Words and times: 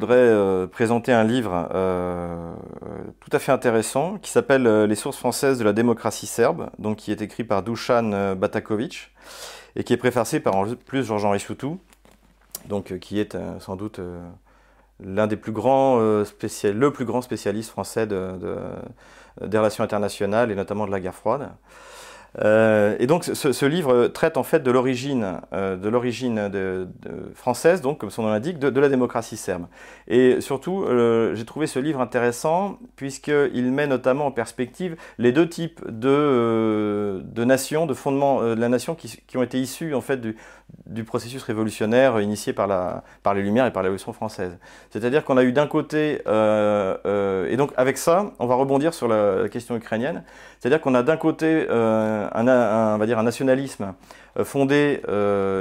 voudrais 0.00 0.66
présenter 0.68 1.12
un 1.12 1.24
livre 1.24 1.68
tout 3.20 3.30
à 3.32 3.38
fait 3.38 3.52
intéressant 3.52 4.16
qui 4.16 4.30
s'appelle 4.30 4.84
Les 4.84 4.94
sources 4.94 5.18
françaises 5.18 5.58
de 5.58 5.64
la 5.64 5.74
démocratie 5.74 6.26
serbe, 6.26 6.70
donc 6.78 6.96
qui 6.96 7.12
est 7.12 7.20
écrit 7.20 7.44
par 7.44 7.62
Dusan 7.62 8.34
Batakovic 8.34 9.10
et 9.76 9.84
qui 9.84 9.92
est 9.92 9.98
préfacé 9.98 10.40
par 10.40 10.56
en 10.56 10.66
plus 10.74 11.04
Georges-Henri 11.04 11.38
Soutou, 11.38 11.80
donc 12.66 12.98
qui 12.98 13.20
est 13.20 13.36
sans 13.58 13.76
doute 13.76 14.00
l'un 15.00 15.26
des 15.26 15.36
plus 15.36 15.52
grands 15.52 15.98
le 15.98 16.88
plus 16.88 17.04
grand 17.04 17.20
spécialiste 17.20 17.70
français 17.70 18.06
des 18.06 19.58
relations 19.58 19.84
internationales 19.84 20.50
et 20.50 20.54
notamment 20.54 20.86
de 20.86 20.92
la 20.92 21.00
guerre 21.00 21.14
froide. 21.14 21.50
Euh, 22.38 22.96
et 22.98 23.06
donc 23.06 23.24
ce, 23.24 23.66
livre 23.66 24.06
traite 24.08 24.36
en 24.36 24.42
fait 24.42 24.62
de 24.62 24.70
l'origine, 24.70 25.40
euh, 25.52 25.76
de 25.76 26.88
française, 27.34 27.80
donc 27.80 27.98
comme 27.98 28.10
son 28.10 28.22
nom 28.22 28.28
l'indique, 28.28 28.58
de, 28.58 28.80
la 28.80 28.88
démocratie 28.88 29.36
serbe. 29.36 29.66
Et 30.08 30.40
surtout, 30.40 30.84
euh, 30.84 31.34
j'ai 31.34 31.44
trouvé 31.44 31.66
ce 31.66 31.78
livre 31.78 32.00
intéressant 32.00 32.78
puisqu'il 32.96 33.72
met 33.72 33.86
notamment 33.86 34.26
en 34.26 34.30
perspective 34.30 34.96
les 35.18 35.32
deux 35.32 35.48
types 35.48 35.80
de, 35.88 37.22
de 37.24 37.44
nations, 37.44 37.86
de 37.86 37.94
fondements 37.94 38.42
de 38.42 38.60
la 38.60 38.68
nation 38.68 38.94
qui, 38.94 39.20
qui, 39.26 39.36
ont 39.36 39.42
été 39.42 39.60
issus 39.60 39.94
en 39.94 40.00
fait 40.00 40.18
du, 40.18 40.36
du 40.90 41.04
processus 41.04 41.42
révolutionnaire 41.42 42.20
initié 42.20 42.52
par, 42.52 42.66
les 43.34 43.42
Lumières 43.42 43.66
et 43.66 43.72
par 43.72 43.82
la 43.82 43.86
Révolution 43.86 44.12
française. 44.12 44.58
C'est-à-dire 44.90 45.24
qu'on 45.24 45.36
a 45.36 45.44
eu 45.44 45.52
d'un 45.52 45.68
côté, 45.68 46.20
euh, 46.26 46.96
euh, 47.06 47.48
et 47.48 47.56
donc 47.56 47.72
avec 47.76 47.96
ça, 47.96 48.32
on 48.38 48.46
va 48.46 48.56
rebondir 48.56 48.92
sur 48.92 49.08
la, 49.08 49.48
question 49.48 49.76
ukrainienne, 49.76 50.24
c'est-à-dire 50.58 50.80
qu'on 50.80 50.94
a 50.94 51.02
d'un 51.02 51.16
côté 51.16 51.66
euh, 51.70 52.28
un, 52.32 52.48
un, 52.48 52.98
va 52.98 53.06
dire 53.06 53.18
un 53.18 53.22
nationalisme 53.22 53.94
fondé 54.44 55.00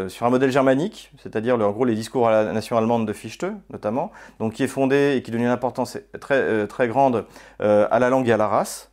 sur 0.10 0.26
un 0.26 0.30
modèle 0.30 0.52
germanique, 0.52 1.12
c'est-à-dire 1.22 1.56
en 1.56 1.72
gros 1.72 1.86
les 1.86 1.96
discours 1.96 2.28
à 2.28 2.32
la 2.32 2.52
nation 2.52 2.78
allemande 2.78 3.08
de 3.08 3.14
Fichte 3.14 3.46
notamment, 3.72 4.12
donc 4.40 4.54
qui 4.54 4.64
est 4.64 4.68
fondé 4.68 5.16
et 5.16 5.22
qui 5.22 5.32
donne 5.32 5.42
une 5.42 5.48
importance 5.48 5.98
très, 6.20 6.68
très 6.68 6.88
grande 6.88 7.26
à 7.60 8.00
la 8.00 8.10
langue 8.10 8.28
et 8.28 8.32
à 8.32 8.38
la 8.38 8.48
race. 8.48 8.92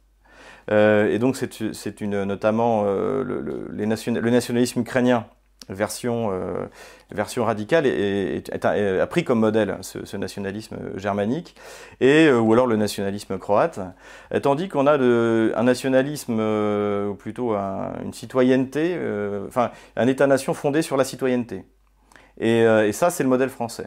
et 0.70 1.18
donc 1.18 1.36
c'est 1.36 2.00
notamment 2.00 2.84
le, 2.84 3.68
les 3.72 3.86
le 3.86 4.30
nationalisme 4.30 4.80
ukrainien 4.80 5.26
version, 5.68 6.30
euh, 6.32 6.66
version 7.10 7.44
radicale 7.44 7.86
et, 7.86 8.42
a 8.62 9.06
pris 9.06 9.24
comme 9.24 9.40
modèle 9.40 9.78
ce, 9.80 10.16
nationalisme 10.16 10.76
germanique, 10.96 11.54
et, 12.00 12.26
euh, 12.26 12.38
ou 12.38 12.52
alors 12.52 12.66
le 12.66 12.76
nationalisme 12.76 13.38
croate, 13.38 13.80
tandis 14.42 14.68
qu'on 14.68 14.86
a 14.86 14.94
un 14.96 15.62
nationalisme, 15.62 16.38
euh, 16.38 17.08
ou 17.08 17.14
plutôt 17.14 17.54
une 17.54 18.12
citoyenneté, 18.12 18.98
enfin 19.46 19.70
un 19.96 20.06
État-nation 20.06 20.54
fondé 20.54 20.82
sur 20.82 20.96
la 20.96 21.04
citoyenneté. 21.04 21.64
et 22.38 22.92
ça, 22.92 23.10
c'est 23.10 23.22
le 23.22 23.28
modèle 23.28 23.50
français. 23.50 23.86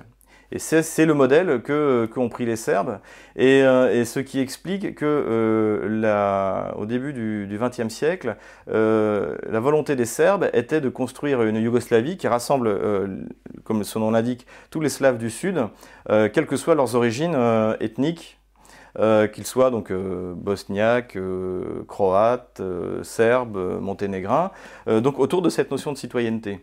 Et 0.51 0.57
c'est 0.57 1.05
le 1.05 1.13
modèle 1.13 1.61
que 1.61 2.07
qu'ont 2.11 2.27
pris 2.27 2.45
les 2.45 2.55
Serbes, 2.55 2.99
et, 3.35 3.61
euh, 3.63 4.03
ce 4.03 4.19
qui 4.19 4.39
explique 4.39 4.95
que 4.95 5.05
euh, 5.05 6.71
au 6.75 6.85
début 6.87 7.13
du 7.13 7.59
XXe 7.59 7.93
siècle, 7.93 8.35
euh, 8.69 9.35
la 9.47 9.59
volonté 9.59 9.95
des 9.95 10.05
Serbes 10.05 10.49
était 10.53 10.81
de 10.81 10.89
construire 10.89 11.43
une 11.43 11.57
Yougoslavie 11.57 12.17
qui 12.17 12.27
rassemble, 12.27 12.79
comme 13.63 13.83
son 13.83 13.99
nom 13.99 14.11
l'indique, 14.11 14.47
tous 14.71 14.81
les 14.81 14.89
Slaves 14.89 15.17
du 15.17 15.29
Sud, 15.29 15.67
quelles 16.07 16.47
que 16.47 16.57
soient 16.57 16.75
leurs 16.75 16.95
origines 16.95 17.37
ethniques, 17.79 18.39
qu'ils 18.97 19.45
soient 19.45 19.69
donc 19.69 19.91
bosniaques, 19.91 21.17
croates, 21.87 22.61
serbes, 23.03 23.79
monténégrins, 23.79 24.51
donc 24.87 25.19
autour 25.19 25.43
de 25.43 25.49
cette 25.49 25.69
notion 25.69 25.91
de 25.91 25.97
citoyenneté. 25.97 26.59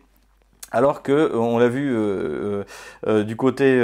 Alors 0.71 1.01
que, 1.01 1.11
euh, 1.11 1.37
on 1.37 1.57
l'a 1.57 1.69
vu 1.69 1.95
euh, 1.95 2.63
euh, 3.07 3.23
du 3.23 3.37
côté 3.37 3.81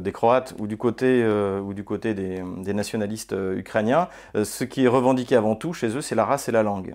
des 0.00 0.12
Croates 0.12 0.54
ou 0.58 0.66
du 0.66 0.76
côté, 0.76 1.26
ou 1.26 1.74
du 1.74 1.84
côté 1.84 2.14
des, 2.14 2.42
nationalistes 2.72 3.34
ukrainiens, 3.56 4.08
ce 4.34 4.64
qui 4.64 4.84
est 4.84 4.88
revendiqué 4.88 5.36
avant 5.36 5.56
tout 5.56 5.72
chez 5.72 5.88
eux, 5.96 6.00
c'est 6.00 6.14
la 6.14 6.24
race 6.24 6.48
et 6.48 6.52
la 6.52 6.62
langue. 6.62 6.94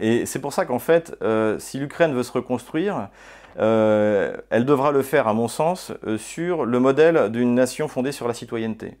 et 0.00 0.26
c'est 0.26 0.38
pour 0.40 0.52
ça 0.52 0.64
qu'en 0.64 0.78
fait, 0.78 1.16
si 1.58 1.78
l'Ukraine 1.78 2.14
veut 2.14 2.22
se 2.22 2.32
reconstruire, 2.32 3.08
elle 3.56 4.64
devra 4.64 4.92
le 4.92 5.02
faire, 5.02 5.28
à 5.28 5.34
mon 5.34 5.48
sens, 5.48 5.92
sur 6.18 6.64
le 6.64 6.80
modèle 6.80 7.30
d'une 7.30 7.54
nation 7.54 7.88
fondée 7.88 8.12
sur 8.12 8.28
la 8.28 8.34
citoyenneté. 8.34 8.96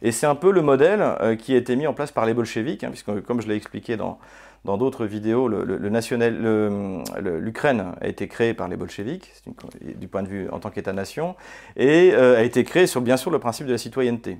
Et 0.00 0.12
c'est 0.12 0.26
un 0.26 0.36
peu 0.36 0.52
le 0.52 0.62
modèle 0.62 1.36
qui 1.38 1.54
a 1.54 1.56
été 1.56 1.74
mis 1.74 1.86
en 1.86 1.92
place 1.92 2.12
par 2.12 2.24
les 2.24 2.34
bolcheviks, 2.34 2.84
hein, 2.84 2.90
puisque 2.90 3.20
comme 3.22 3.40
je 3.40 3.48
l'ai 3.48 3.56
expliqué 3.56 3.96
dans, 3.96 4.18
dans 4.64 4.76
d'autres 4.76 5.06
vidéos, 5.06 5.48
l'Ukraine 5.48 7.94
a 8.00 8.06
été 8.06 8.28
créée 8.28 8.54
par 8.54 8.68
les 8.68 8.76
bolcheviks, 8.76 9.32
du 9.80 10.08
point 10.08 10.22
de 10.22 10.28
vue 10.28 10.48
en 10.50 10.58
tant 10.58 10.70
qu'État-nation, 10.70 11.36
et 11.76 12.12
euh, 12.12 12.38
a 12.38 12.42
été 12.42 12.64
créée 12.64 12.86
sur 12.86 13.00
bien 13.00 13.16
sûr 13.16 13.30
le 13.30 13.38
principe 13.38 13.66
de 13.66 13.72
la 13.72 13.78
citoyenneté. 13.78 14.38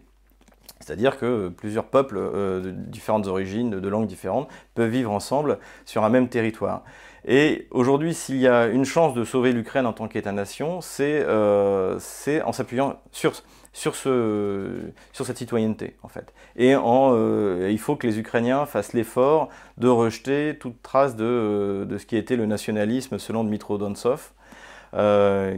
C'est-à-dire 0.88 1.18
que 1.18 1.48
plusieurs 1.48 1.84
peuples 1.84 2.16
euh, 2.16 2.62
de 2.62 2.70
différentes 2.70 3.26
origines, 3.26 3.68
de, 3.78 3.88
langues 3.90 4.06
différentes, 4.06 4.48
peuvent 4.74 4.88
vivre 4.88 5.12
ensemble 5.12 5.58
sur 5.84 6.02
un 6.02 6.08
même 6.08 6.30
territoire. 6.30 6.82
Et 7.26 7.68
aujourd'hui, 7.70 8.14
s'il 8.14 8.38
y 8.38 8.48
a 8.48 8.68
une 8.68 8.86
chance 8.86 9.12
de 9.12 9.22
sauver 9.22 9.52
l'Ukraine 9.52 9.84
en 9.84 9.92
tant 9.92 10.08
qu'État-nation, 10.08 10.80
c'est 10.80 11.22
euh, 11.26 11.98
en 12.42 12.52
s'appuyant 12.52 13.02
sur 13.12 13.34
sur, 13.74 13.94
ce, 13.94 14.80
sur 15.12 15.26
cette 15.26 15.36
citoyenneté, 15.36 15.94
en 16.02 16.08
fait. 16.08 16.32
Et 16.56 16.74
euh, 16.74 17.68
il 17.70 17.78
faut 17.78 17.94
que 17.94 18.06
les 18.06 18.18
Ukrainiens 18.18 18.64
fassent 18.64 18.94
l'effort 18.94 19.50
de 19.76 19.88
rejeter 19.88 20.56
toute 20.58 20.82
trace 20.82 21.16
de, 21.16 21.86
de, 21.86 21.98
ce 21.98 22.06
qui 22.06 22.16
était 22.16 22.36
le 22.36 22.46
nationalisme 22.46 23.18
selon 23.18 23.44
Dmitro 23.44 23.76
Donsov, 23.76 24.32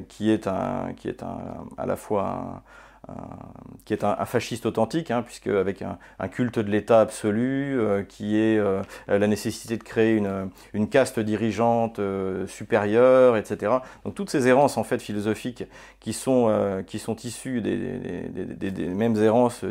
qui 0.09 0.31
est, 0.31 0.49
un, 0.49 0.93
qui 0.97 1.09
est 1.09 1.23
un, 1.23 1.39
à 1.79 1.87
la 1.87 1.97
fois 1.97 2.25
un, 2.25 2.63
qui 3.85 3.95
est 3.95 4.05
un, 4.05 4.25
fasciste 4.25 4.67
authentique, 4.67 5.11
hein, 5.11 5.23
puisque 5.23 5.49
avec 5.49 5.83
un, 5.83 6.29
culte 6.29 6.59
de 6.59 6.71
l'État 6.71 7.01
absolu, 7.01 7.79
euh, 7.79 8.03
qui 8.03 8.37
est 8.37 8.59
euh, 8.59 8.83
la 9.09 9.27
nécessité 9.27 9.77
de 9.77 9.83
créer 9.83 10.21
une, 10.73 10.89
caste 10.89 11.19
dirigeante 11.19 11.99
euh, 11.99 12.47
supérieure, 12.47 13.37
etc. 13.37 13.73
Donc 14.05 14.15
toutes 14.15 14.31
ces 14.31 14.47
errances 14.47 14.77
en 14.77 14.85
fait 14.85 15.01
philosophiques 15.01 15.65
qui 15.99 16.13
sont, 16.13 16.83
qui 16.87 16.99
sont 16.99 17.17
issues 17.17 17.61
des, 17.61 18.95
mêmes 18.95 19.17
errances 19.17 19.65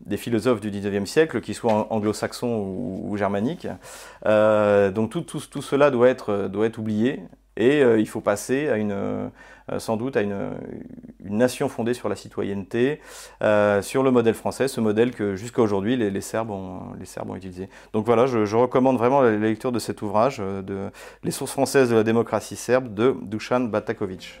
des 0.00 0.16
philosophes 0.16 0.60
du 0.60 0.70
19e 0.70 1.06
siècle, 1.06 1.40
qu'ils 1.40 1.54
soient 1.54 1.92
anglo-saxons 1.92 2.56
ou, 2.56 3.10
ou, 3.10 3.16
germaniques. 3.16 3.68
donc 4.24 5.10
tout, 5.10 5.22
tout, 5.22 5.40
tout, 5.50 5.62
cela 5.62 5.90
doit 5.90 6.08
être, 6.08 6.48
doit 6.48 6.66
être 6.66 6.78
oublié 6.78 7.22
et 7.56 7.80
il 7.80 8.08
faut 8.08 8.20
passer 8.20 8.68
à 8.68 8.76
une 8.76 9.30
euh, 9.72 9.80
sans 9.80 9.96
doute 9.96 10.16
à 10.16 10.22
une, 10.22 10.52
nation 11.30 11.68
fondée 11.68 11.94
sur 11.94 12.08
la 12.08 12.16
citoyenneté, 12.16 13.00
euh, 13.42 13.82
sur 13.82 14.02
le 14.02 14.10
modèle 14.10 14.34
français, 14.34 14.68
ce 14.68 14.80
modèle 14.80 15.12
que 15.12 15.36
jusqu'à 15.36 15.62
aujourd'hui 15.62 15.96
les, 15.96 16.20
Serbes 16.20 16.50
ont, 16.50 16.80
les 16.98 17.06
Serbes 17.06 17.30
ont 17.30 17.36
utilisé. 17.36 17.68
Donc 17.92 18.06
voilà, 18.06 18.26
je, 18.26 18.56
recommande 18.56 18.96
vraiment 18.96 19.20
la, 19.22 19.36
lecture 19.36 19.72
de 19.72 19.78
cet 19.78 20.02
ouvrage, 20.02 20.38
euh, 20.40 20.62
de 20.62 20.90
Les 21.22 21.30
sources 21.30 21.52
françaises 21.52 21.90
de 21.90 21.94
la 21.94 22.04
démocratie 22.04 22.56
serbe 22.56 22.94
de 22.94 23.14
Dusan 23.22 23.60
Batakovic. 23.60 24.40